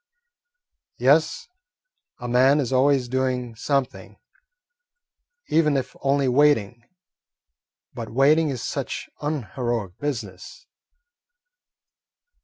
[0.97, 1.47] "Yes,
[2.17, 4.17] a man is always doing something,
[5.45, 6.83] even if only waiting;
[7.93, 10.65] but waiting is such unheroic business."